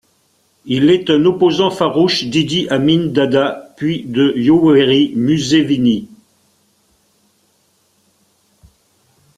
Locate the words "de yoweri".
4.03-5.13